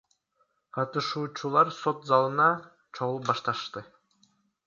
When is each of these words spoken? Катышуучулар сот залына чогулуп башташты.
Катышуучулар 0.77 1.69
сот 1.81 2.01
залына 2.13 2.49
чогулуп 2.63 3.29
башташты. 3.33 3.85